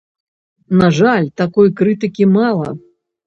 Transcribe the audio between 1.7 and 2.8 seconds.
крытыкі мала.